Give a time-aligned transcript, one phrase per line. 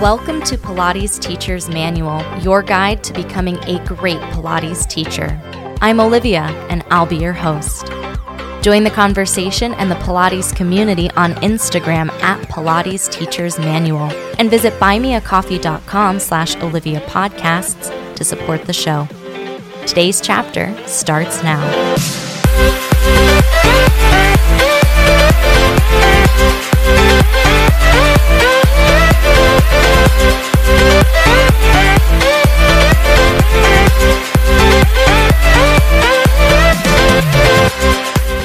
[0.00, 5.38] Welcome to Pilates Teacher's Manual, your guide to becoming a great Pilates teacher.
[5.82, 7.88] I'm Olivia, and I'll be your host.
[8.62, 14.72] Join the conversation and the Pilates community on Instagram at Pilates Teacher's Manual and visit
[14.80, 19.06] buymeacoffee.com slash Olivia Podcasts to support the show.
[19.86, 21.60] Today's chapter starts now.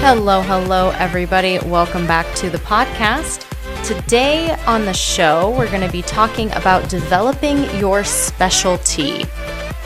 [0.07, 1.57] Hello, hello, everybody.
[1.57, 3.43] Welcome back to the podcast.
[3.83, 9.23] Today on the show, we're going to be talking about developing your specialty.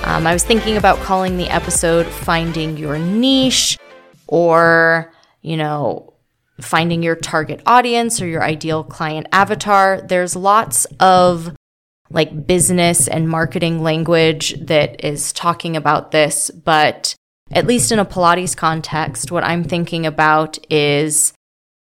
[0.04, 3.80] Um, I was thinking about calling the episode Finding Your Niche
[4.28, 6.12] or, you know,
[6.60, 10.02] finding your target audience or your ideal client avatar.
[10.02, 11.56] There's lots of
[12.10, 17.16] like business and marketing language that is talking about this, but
[17.52, 21.34] at least in a Pilates context, what I'm thinking about is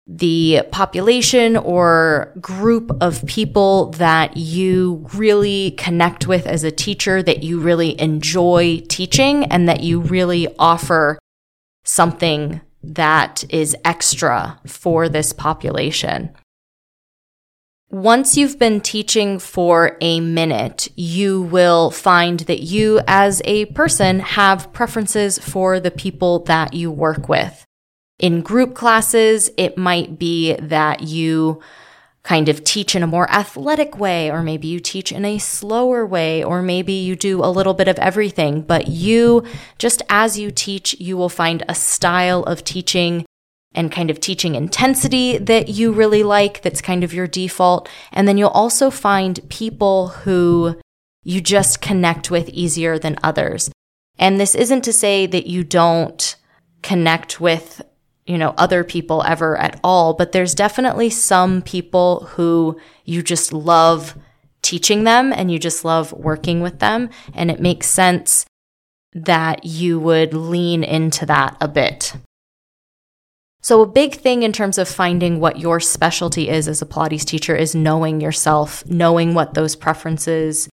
[0.07, 7.43] the population or group of people that you really connect with as a teacher, that
[7.45, 11.19] you really enjoy teaching, and that you really offer
[11.85, 16.31] something that is extra for this population.
[17.91, 24.21] Once you've been teaching for a minute, you will find that you as a person
[24.21, 27.65] have preferences for the people that you work with.
[28.21, 31.61] In group classes, it might be that you
[32.23, 36.07] kind of teach in a more athletic way, or maybe you teach in a slower
[36.07, 38.63] way, or maybe you do a little bit of everything.
[38.63, 39.43] But you,
[39.79, 43.25] just as you teach, you will find a style of teaching
[43.75, 47.89] and kind of teaching intensity that you really like, that's kind of your default.
[48.13, 50.77] And then you'll also find people who
[51.23, 53.71] you just connect with easier than others.
[54.19, 56.37] And this isn't to say that you don't
[56.83, 57.83] connect with,
[58.27, 63.53] you know, other people ever at all, but there's definitely some people who you just
[63.53, 64.17] love
[64.63, 67.09] teaching them and you just love working with them.
[67.35, 68.45] And it makes sense
[69.13, 72.15] that you would lean into that a bit.
[73.63, 77.27] So, a big thing in terms of finding what your specialty is as a Pilates
[77.27, 80.69] teacher is knowing yourself, knowing what those preferences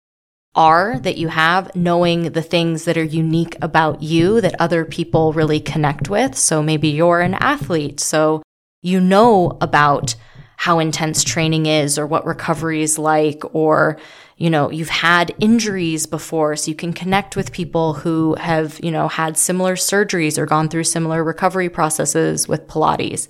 [0.53, 5.31] are that you have, knowing the things that are unique about you that other people
[5.31, 6.35] really connect with.
[6.35, 8.43] So, maybe you're an athlete, so
[8.81, 10.15] you know about
[10.57, 13.97] how intense training is or what recovery is like, or
[14.37, 18.91] you know, you've had injuries before, so you can connect with people who have, you
[18.91, 23.27] know, had similar surgeries or gone through similar recovery processes with Pilates.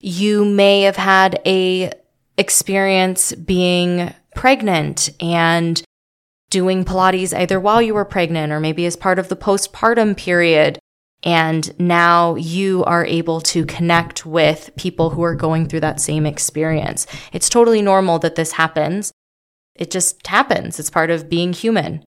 [0.00, 1.92] You may have had a
[2.38, 5.82] experience being pregnant and
[6.48, 10.78] doing Pilates either while you were pregnant or maybe as part of the postpartum period.
[11.22, 16.24] And now you are able to connect with people who are going through that same
[16.24, 17.06] experience.
[17.32, 19.12] It's totally normal that this happens.
[19.74, 20.78] It just happens.
[20.78, 22.04] It's part of being human.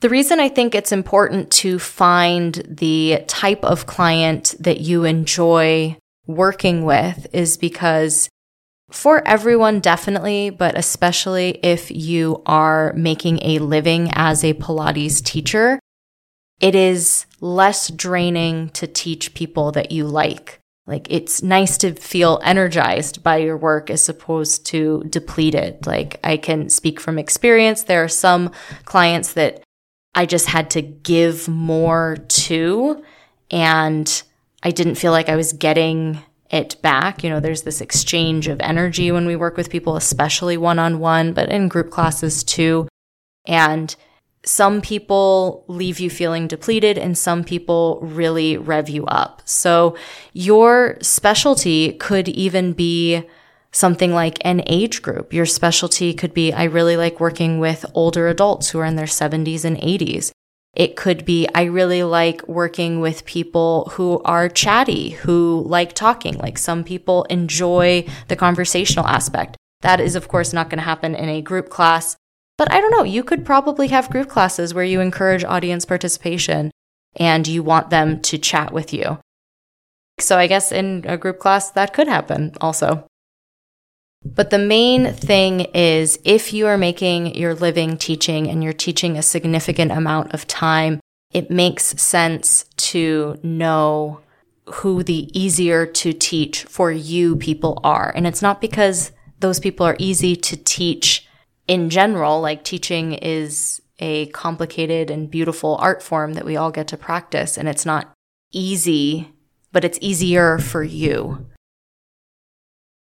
[0.00, 5.96] The reason I think it's important to find the type of client that you enjoy
[6.26, 8.28] working with is because
[8.90, 15.80] for everyone, definitely, but especially if you are making a living as a Pilates teacher,
[16.60, 20.60] it is less draining to teach people that you like.
[20.86, 25.86] Like it's nice to feel energized by your work as opposed to depleted.
[25.86, 27.82] Like I can speak from experience.
[27.82, 28.52] There are some
[28.84, 29.62] clients that
[30.14, 33.04] I just had to give more to
[33.50, 34.22] and
[34.62, 37.24] I didn't feel like I was getting it back.
[37.24, 41.00] You know, there's this exchange of energy when we work with people, especially one on
[41.00, 42.88] one, but in group classes too.
[43.44, 43.94] And
[44.46, 49.42] some people leave you feeling depleted and some people really rev you up.
[49.44, 49.96] So
[50.32, 53.24] your specialty could even be
[53.72, 55.32] something like an age group.
[55.32, 59.06] Your specialty could be, I really like working with older adults who are in their
[59.06, 60.30] 70s and 80s.
[60.74, 66.38] It could be, I really like working with people who are chatty, who like talking.
[66.38, 69.56] Like some people enjoy the conversational aspect.
[69.80, 72.16] That is, of course, not going to happen in a group class.
[72.58, 76.70] But I don't know, you could probably have group classes where you encourage audience participation
[77.16, 79.18] and you want them to chat with you.
[80.18, 83.06] So I guess in a group class, that could happen also.
[84.24, 89.16] But the main thing is if you are making your living teaching and you're teaching
[89.16, 91.00] a significant amount of time,
[91.32, 94.20] it makes sense to know
[94.66, 98.12] who the easier to teach for you people are.
[98.16, 101.25] And it's not because those people are easy to teach
[101.68, 106.88] in general, like teaching is a complicated and beautiful art form that we all get
[106.88, 107.56] to practice.
[107.56, 108.12] And it's not
[108.52, 109.32] easy,
[109.72, 111.46] but it's easier for you.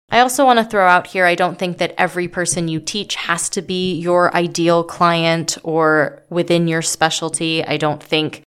[0.09, 3.15] I also want to throw out here I don't think that every person you teach
[3.15, 7.65] has to be your ideal client or within your specialty.
[7.65, 8.43] I don't think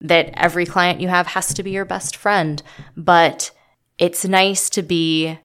[0.00, 2.60] that every client you have has to be your best friend,
[2.96, 3.52] but
[3.98, 5.38] it's nice to be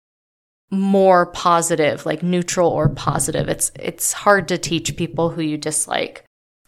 [0.71, 3.50] more positive, like neutral or positive.
[3.50, 6.23] It's it's hard to teach people who you dislike.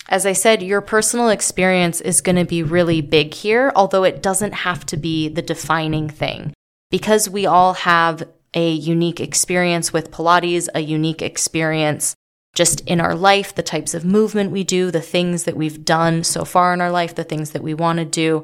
[0.10, 4.22] As I said, your personal experience is going to be really big here, although it
[4.22, 6.54] doesn't have to be the defining thing.
[6.92, 12.14] Because we all have a unique experience with Pilates, a unique experience
[12.54, 16.24] just in our life, the types of movement we do, the things that we've done
[16.24, 18.44] so far in our life, the things that we want to do.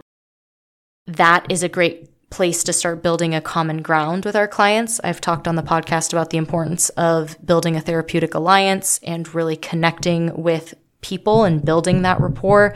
[1.06, 5.00] That is a great place to start building a common ground with our clients.
[5.04, 9.56] I've talked on the podcast about the importance of building a therapeutic alliance and really
[9.56, 12.76] connecting with people and building that rapport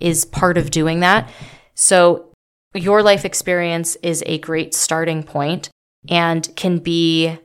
[0.00, 1.30] is part of doing that.
[1.74, 2.32] So
[2.74, 5.70] your life experience is a great starting point
[6.08, 7.38] and can be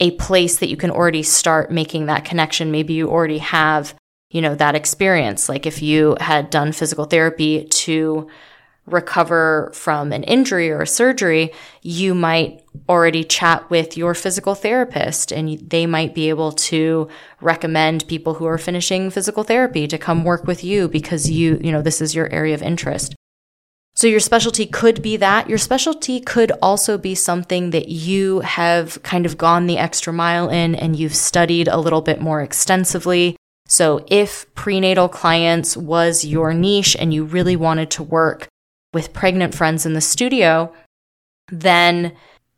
[0.00, 2.70] a place that you can already start making that connection.
[2.70, 3.94] Maybe you already have,
[4.30, 5.48] you know, that experience.
[5.48, 8.28] Like if you had done physical therapy to
[8.86, 11.52] recover from an injury or a surgery,
[11.82, 17.08] you might already chat with your physical therapist and they might be able to
[17.40, 21.72] recommend people who are finishing physical therapy to come work with you because you, you
[21.72, 23.14] know, this is your area of interest.
[23.96, 25.48] So your specialty could be that.
[25.48, 30.50] Your specialty could also be something that you have kind of gone the extra mile
[30.50, 33.36] in and you've studied a little bit more extensively.
[33.66, 38.48] So if prenatal clients was your niche and you really wanted to work
[38.94, 40.72] with pregnant friends in the studio,
[41.50, 42.14] then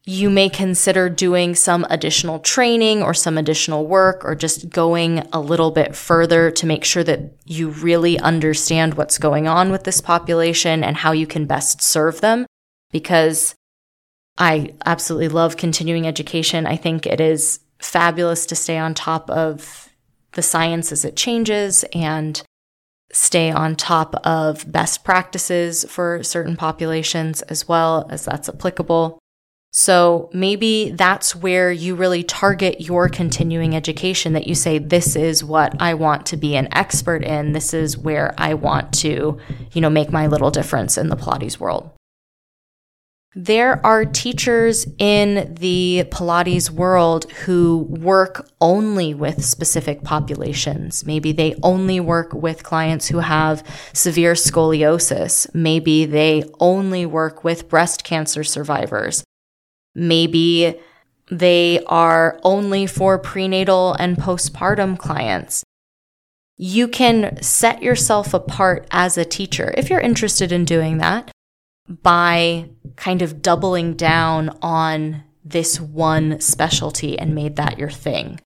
[0.09, 5.41] you may consider doing some additional training or some additional work or just going a
[5.41, 10.01] little bit further to make sure that you really understand what's going on with this
[10.01, 12.47] population and how you can best serve them.
[12.93, 13.57] Because
[14.39, 16.67] I absolutely love continuing education.
[16.67, 19.89] I think it is fabulous to stay on top of
[20.33, 22.43] the science as it changes and
[23.17, 29.19] stay on top of best practices for certain populations as well as that's applicable.
[29.73, 35.43] So maybe that's where you really target your continuing education that you say, this is
[35.43, 37.53] what I want to be an expert in.
[37.53, 39.39] This is where I want to,
[39.73, 41.91] you know, make my little difference in the Pilates world.
[43.39, 51.05] There are teachers in the Pilates world who work only with specific populations.
[51.05, 53.63] Maybe they only work with clients who have
[53.93, 55.55] severe scoliosis.
[55.55, 59.23] Maybe they only work with breast cancer survivors.
[59.95, 60.81] Maybe
[61.31, 65.63] they are only for prenatal and postpartum clients.
[66.57, 71.31] You can set yourself apart as a teacher if you're interested in doing that
[71.89, 78.41] by kind of doubling down on this one specialty and made that your thing.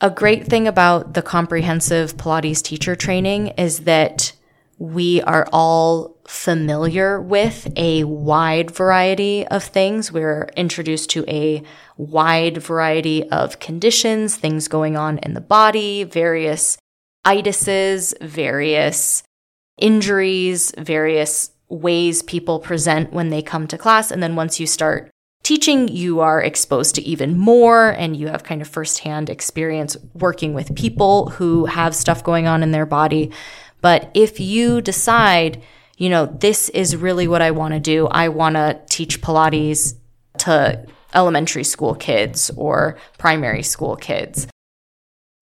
[0.00, 4.32] A great thing about the comprehensive Pilates teacher training is that
[4.78, 10.10] we are all familiar with a wide variety of things.
[10.10, 11.62] We're introduced to a
[11.96, 16.78] wide variety of conditions, things going on in the body, various
[17.24, 19.22] itises, various
[19.78, 24.10] injuries, various ways people present when they come to class.
[24.10, 25.10] And then once you start
[25.42, 30.54] teaching, you are exposed to even more and you have kind of firsthand experience working
[30.54, 33.30] with people who have stuff going on in their body.
[33.80, 35.62] But if you decide,
[35.96, 39.94] you know, this is really what I want to do, I want to teach Pilates
[40.38, 44.46] to elementary school kids or primary school kids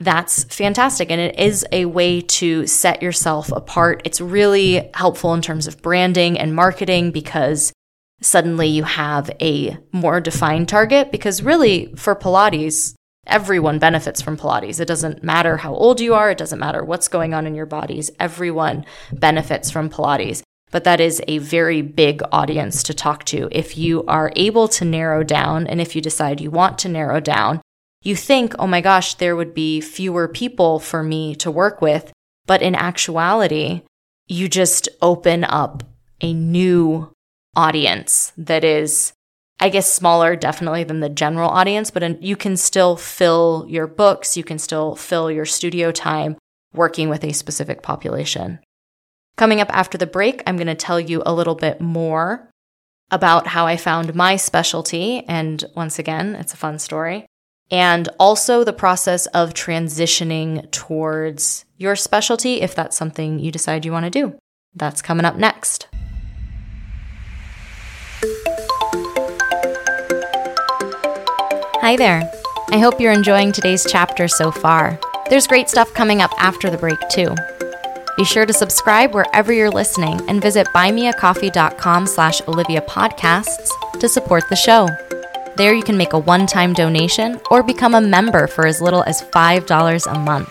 [0.01, 1.11] that's fantastic.
[1.11, 4.01] And it is a way to set yourself apart.
[4.05, 7.73] It's really helpful in terms of branding and marketing because
[8.23, 11.13] suddenly you have a more defined target.
[11.13, 12.95] Because really, for Pilates,
[13.27, 14.81] everyone benefits from Pilates.
[14.81, 17.67] It doesn't matter how old you are, it doesn't matter what's going on in your
[17.67, 18.11] bodies.
[18.19, 20.43] Everyone benefits from Pilates.
[20.71, 23.49] But that is a very big audience to talk to.
[23.51, 27.19] If you are able to narrow down, and if you decide you want to narrow
[27.19, 27.61] down,
[28.03, 32.13] you think, oh my gosh, there would be fewer people for me to work with.
[32.47, 33.83] But in actuality,
[34.27, 35.83] you just open up
[36.21, 37.13] a new
[37.55, 39.13] audience that is,
[39.59, 44.37] I guess, smaller definitely than the general audience, but you can still fill your books,
[44.37, 46.37] you can still fill your studio time
[46.73, 48.61] working with a specific population.
[49.37, 52.49] Coming up after the break, I'm going to tell you a little bit more
[53.11, 55.25] about how I found my specialty.
[55.27, 57.27] And once again, it's a fun story
[57.71, 63.93] and also the process of transitioning towards your specialty if that's something you decide you
[63.93, 64.39] want to do.
[64.75, 65.89] That's coming up next.
[71.83, 72.31] Hi there.
[72.73, 74.99] I hope you're enjoying today's chapter so far.
[75.29, 77.35] There's great stuff coming up after the break, too.
[78.17, 84.49] Be sure to subscribe wherever you're listening and visit buymeacoffee.com slash Olivia Podcasts to support
[84.49, 84.89] the show.
[85.61, 89.21] There you can make a one-time donation or become a member for as little as
[89.21, 90.51] $5 a month.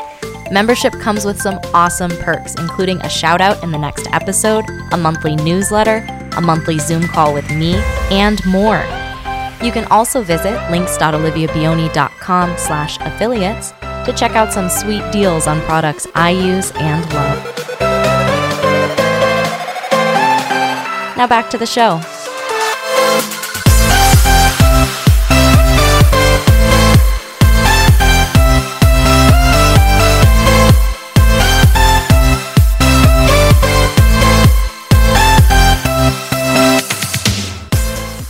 [0.51, 4.97] Membership comes with some awesome perks, including a shout out in the next episode, a
[4.97, 6.05] monthly newsletter,
[6.37, 7.73] a monthly Zoom call with me,
[8.11, 8.83] and more.
[9.63, 16.05] You can also visit links.oliviabioni.com slash affiliates to check out some sweet deals on products
[16.13, 17.79] I use and love.
[21.17, 21.99] Now back to the show.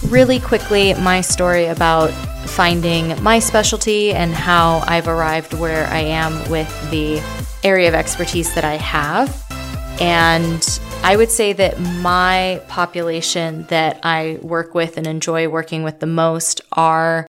[0.10, 2.10] Really quickly, my story about
[2.48, 7.22] finding my specialty and how I've arrived where I am with the
[7.63, 9.46] area of expertise that I have.
[10.01, 16.00] And I would say that my population that I work with and enjoy working with
[16.00, 17.28] the most are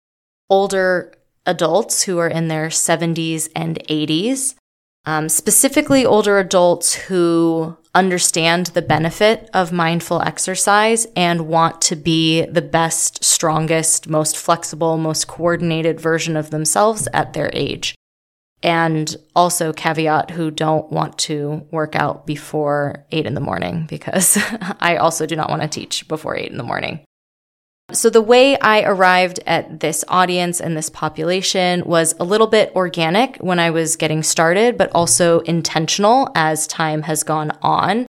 [0.47, 1.13] older
[1.47, 4.53] adults who are in their 70s and 80s,
[5.07, 12.45] um, specifically older adults who understand the benefit of mindful exercise and want to be
[12.45, 17.95] the best, strongest, most flexible, most coordinated version of themselves at their age.
[18.61, 24.37] And also, caveat who don't want to work out before eight in the morning because
[24.81, 27.05] I also do not want to teach before eight in the morning.
[27.93, 32.73] So, the way I arrived at this audience and this population was a little bit
[32.75, 38.05] organic when I was getting started, but also intentional as time has gone on.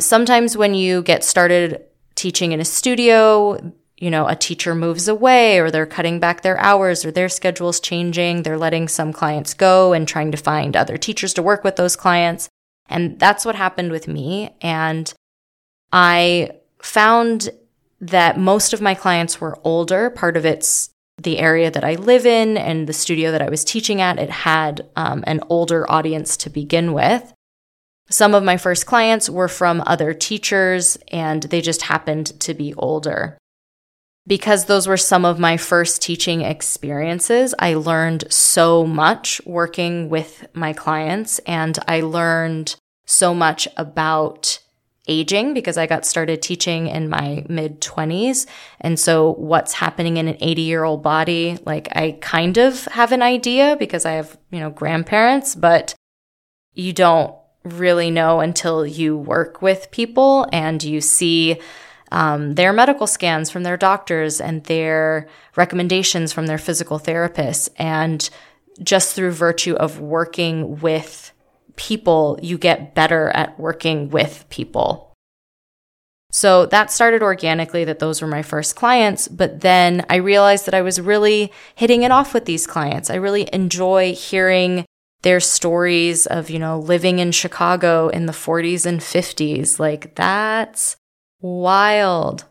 [0.00, 5.58] Sometimes when you get started teaching in a studio, you know, a teacher moves away
[5.58, 8.42] or they're cutting back their hours or their schedule's changing.
[8.42, 11.96] They're letting some clients go and trying to find other teachers to work with those
[11.96, 12.48] clients.
[12.88, 14.54] And that's what happened with me.
[14.62, 15.12] And
[15.92, 17.50] I found
[18.00, 20.10] that most of my clients were older.
[20.10, 20.90] Part of it's
[21.20, 24.18] the area that I live in and the studio that I was teaching at.
[24.18, 27.32] It had um, an older audience to begin with.
[28.10, 32.72] Some of my first clients were from other teachers and they just happened to be
[32.74, 33.36] older.
[34.26, 40.46] Because those were some of my first teaching experiences, I learned so much working with
[40.54, 42.76] my clients and I learned
[43.06, 44.60] so much about
[45.08, 48.46] aging because I got started teaching in my mid 20s.
[48.80, 53.12] And so what's happening in an 80 year old body, like I kind of have
[53.12, 55.94] an idea because I have, you know, grandparents, but
[56.74, 57.34] you don't
[57.64, 61.60] really know until you work with people and you see
[62.12, 67.68] um, their medical scans from their doctors and their recommendations from their physical therapists.
[67.76, 68.28] And
[68.82, 71.32] just through virtue of working with
[71.78, 75.14] people, you get better at working with people.
[76.30, 79.28] So that started organically, that those were my first clients.
[79.28, 83.08] But then I realized that I was really hitting it off with these clients.
[83.08, 84.84] I really enjoy hearing
[85.22, 89.78] their stories of, you know, living in Chicago in the 40s and 50s.
[89.78, 90.96] Like, that's
[91.40, 92.44] wild.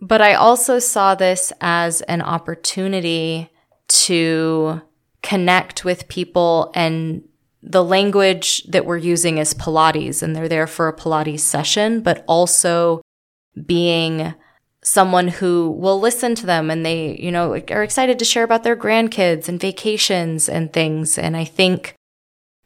[0.00, 3.50] But I also saw this as an opportunity
[3.88, 4.82] to
[5.22, 7.22] connect with people and
[7.62, 12.24] the language that we're using is Pilates and they're there for a Pilates session, but
[12.26, 13.02] also
[13.66, 14.34] being
[14.82, 18.64] someone who will listen to them and they, you know, are excited to share about
[18.64, 21.18] their grandkids and vacations and things.
[21.18, 21.94] And I think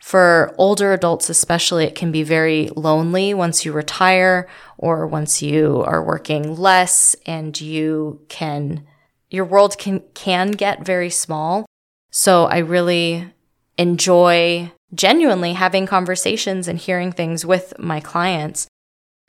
[0.00, 4.48] for older adults, especially, it can be very lonely once you retire
[4.78, 8.86] or once you are working less and you can,
[9.30, 11.66] your world can, can get very small.
[12.10, 13.32] So I really
[13.76, 18.66] enjoy genuinely having conversations and hearing things with my clients.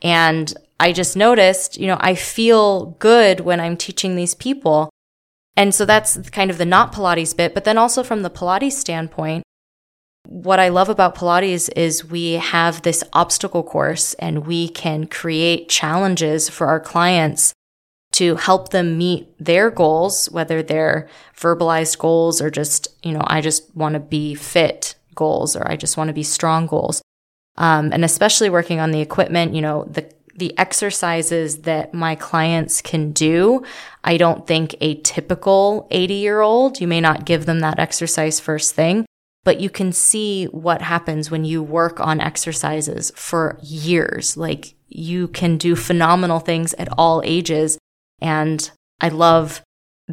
[0.01, 4.89] And I just noticed, you know, I feel good when I'm teaching these people.
[5.55, 7.53] And so that's kind of the not Pilates bit.
[7.53, 9.43] But then also from the Pilates standpoint,
[10.27, 15.69] what I love about Pilates is we have this obstacle course and we can create
[15.69, 17.53] challenges for our clients
[18.13, 21.07] to help them meet their goals, whether they're
[21.38, 25.75] verbalized goals or just, you know, I just want to be fit goals or I
[25.75, 27.01] just want to be strong goals.
[27.57, 32.81] Um, and especially working on the equipment, you know, the the exercises that my clients
[32.81, 33.63] can do.
[34.03, 38.39] I don't think a typical 80 year old, you may not give them that exercise
[38.39, 39.05] first thing,
[39.45, 44.36] but you can see what happens when you work on exercises for years.
[44.36, 47.77] Like you can do phenomenal things at all ages.
[48.22, 48.69] And
[49.00, 49.62] I love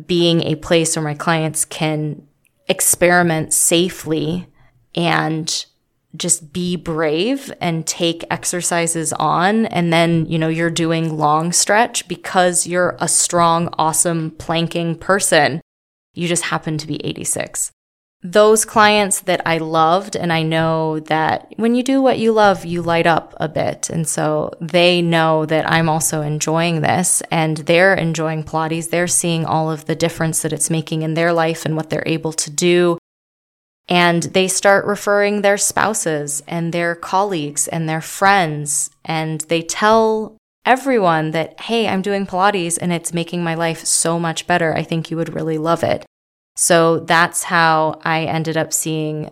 [0.07, 2.27] being a place where my clients can
[2.69, 4.47] experiment safely
[4.95, 5.67] and
[6.17, 9.67] just be brave and take exercises on.
[9.67, 15.61] And then, you know, you're doing long stretch because you're a strong, awesome planking person.
[16.15, 17.73] You just happen to be 86.
[18.25, 22.65] Those clients that I loved, and I know that when you do what you love,
[22.65, 23.91] you light up a bit.
[23.91, 28.91] And so they know that I'm also enjoying this and they're enjoying Pilates.
[28.91, 32.05] They're seeing all of the difference that it's making in their life and what they're
[32.07, 32.99] able to do
[33.89, 38.91] and they start referring their spouses and their colleagues and their friends.
[39.05, 44.19] And they tell everyone that, hey, I'm doing Pilates and it's making my life so
[44.19, 44.75] much better.
[44.75, 46.07] I think you would really love it.
[46.57, 49.31] So that's how I ended up seeing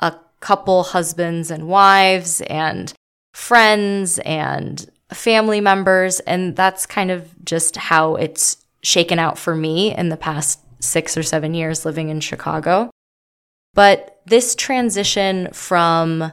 [0.00, 2.92] a couple husbands and wives and
[3.34, 6.20] friends and family members.
[6.20, 11.16] And that's kind of just how it's shaken out for me in the past six
[11.16, 12.90] or seven years living in Chicago.
[13.74, 16.32] But this transition from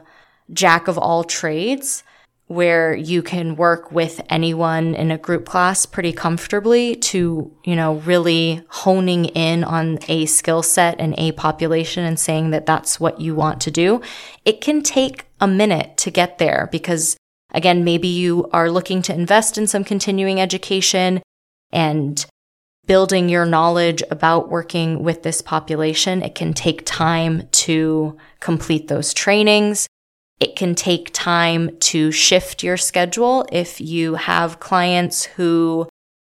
[0.52, 2.02] jack of all trades,
[2.50, 7.94] where you can work with anyone in a group class pretty comfortably to, you know,
[7.98, 13.20] really honing in on a skill set and a population and saying that that's what
[13.20, 14.02] you want to do.
[14.44, 17.16] It can take a minute to get there because
[17.52, 21.22] again, maybe you are looking to invest in some continuing education
[21.70, 22.26] and
[22.90, 26.22] building your knowledge about working with this population.
[26.22, 29.86] It can take time to complete those trainings.
[30.40, 35.88] It can take time to shift your schedule if you have clients who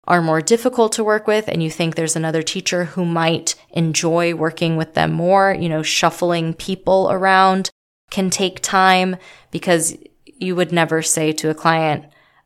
[0.06, 4.32] are more difficult to work with and you think there's another teacher who might enjoy
[4.32, 7.68] working with them more, you know, shuffling people around
[8.12, 9.16] can take time
[9.50, 12.04] because you would never say to a client,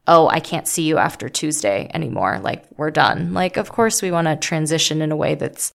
[0.09, 2.41] oh, I can't see you after Tuesday anymore.
[2.43, 3.35] Like, we're done.
[3.35, 5.71] Like, of course, we want to transition in a way that's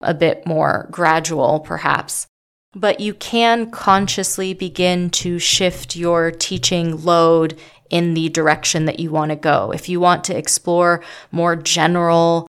[0.00, 2.26] a bit more gradual, perhaps.
[2.74, 7.56] But you can consciously begin to shift your teaching load
[7.90, 9.70] in the direction that you want to go.
[9.70, 12.48] If you want to explore more general,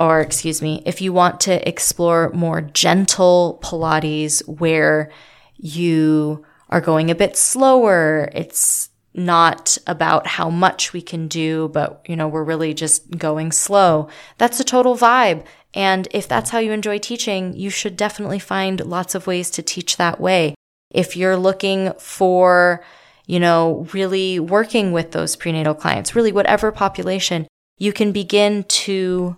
[0.00, 5.10] or excuse me, if you want to explore more gentle Pilates where
[5.56, 12.04] you are going a bit slower, it's not about how much we can do, but
[12.08, 14.08] you know, we're really just going slow.
[14.38, 15.44] That's a total vibe.
[15.74, 19.62] And if that's how you enjoy teaching, you should definitely find lots of ways to
[19.62, 20.54] teach that way.
[20.90, 22.84] If you're looking for,
[23.26, 27.46] you know, really working with those prenatal clients, really whatever population,
[27.78, 29.36] you can begin to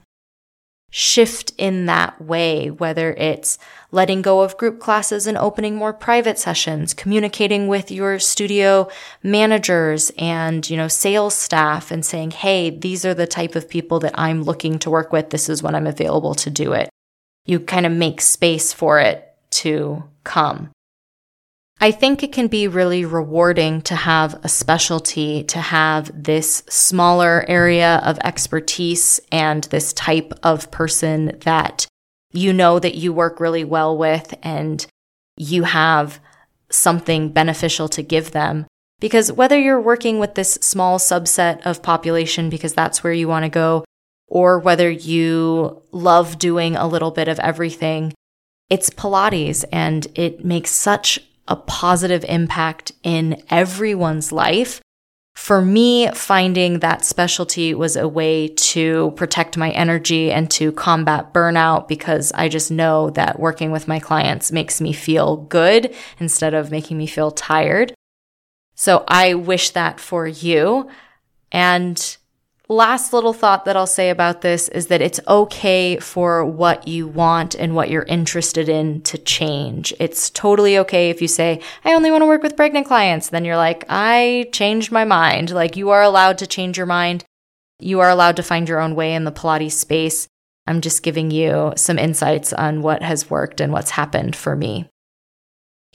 [0.96, 3.58] shift in that way, whether it's
[3.90, 8.88] letting go of group classes and opening more private sessions, communicating with your studio
[9.20, 13.98] managers and, you know, sales staff and saying, Hey, these are the type of people
[14.00, 15.30] that I'm looking to work with.
[15.30, 16.88] This is when I'm available to do it.
[17.44, 20.70] You kind of make space for it to come.
[21.80, 27.44] I think it can be really rewarding to have a specialty, to have this smaller
[27.48, 31.86] area of expertise and this type of person that
[32.32, 34.86] you know that you work really well with and
[35.36, 36.20] you have
[36.70, 38.66] something beneficial to give them.
[39.00, 43.44] Because whether you're working with this small subset of population because that's where you want
[43.44, 43.84] to go,
[44.28, 48.14] or whether you love doing a little bit of everything,
[48.70, 54.80] it's Pilates and it makes such a positive impact in everyone's life.
[55.34, 61.34] For me, finding that specialty was a way to protect my energy and to combat
[61.34, 66.54] burnout because I just know that working with my clients makes me feel good instead
[66.54, 67.94] of making me feel tired.
[68.76, 70.88] So I wish that for you.
[71.50, 72.16] And
[72.74, 77.06] last little thought that I'll say about this is that it's okay for what you
[77.06, 79.94] want and what you're interested in to change.
[79.98, 83.30] It's totally okay if you say, I only want to work with pregnant clients.
[83.30, 85.50] Then you're like, I changed my mind.
[85.50, 87.24] Like you are allowed to change your mind.
[87.78, 90.28] You are allowed to find your own way in the Pilates space.
[90.66, 94.88] I'm just giving you some insights on what has worked and what's happened for me.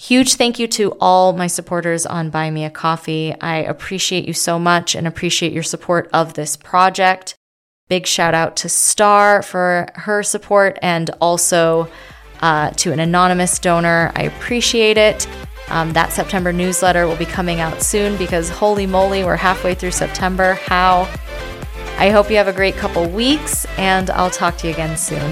[0.01, 3.35] Huge thank you to all my supporters on Buy Me a Coffee.
[3.41, 7.35] I appreciate you so much and appreciate your support of this project.
[7.89, 11.89] Big shout out to Star for her support and also
[12.39, 14.13] uh, to an anonymous donor.
[14.15, 15.27] I appreciate it.
[15.67, 19.91] Um, that September newsletter will be coming out soon because holy moly, we're halfway through
[19.91, 20.53] September.
[20.53, 21.13] How?
[21.97, 25.29] I hope you have a great couple weeks, and I'll talk to you again soon.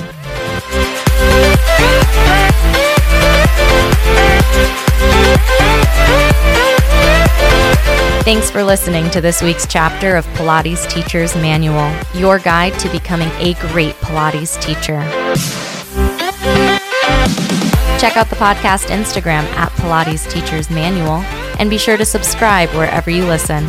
[8.28, 13.30] Thanks for listening to this week's chapter of Pilates Teacher's Manual, your guide to becoming
[13.38, 15.00] a great Pilates teacher.
[17.98, 21.22] Check out the podcast Instagram at Pilates Teacher's Manual
[21.58, 23.66] and be sure to subscribe wherever you listen.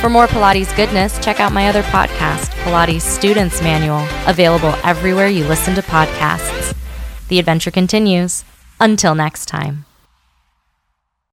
[0.00, 5.44] For more Pilates goodness, check out my other podcast, Pilates Students Manual, available everywhere you
[5.44, 6.76] listen to podcasts.
[7.28, 8.44] The adventure continues.
[8.80, 9.84] Until next time.